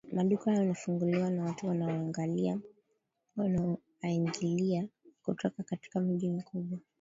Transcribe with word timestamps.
maduka 0.13 0.51
yanafunguliwa 0.51 1.29
na 1.29 1.43
watu 1.43 1.67
wanaingilia 4.07 4.83
kutoka 5.25 5.63
katika 5.63 5.99
miji 5.99 6.29
mikubwa 6.29 6.79